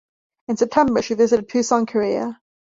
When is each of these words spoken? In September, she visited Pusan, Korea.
In 0.47 0.57
September, 0.57 1.03
she 1.03 1.13
visited 1.13 1.47
Pusan, 1.47 1.85
Korea. 1.85 2.41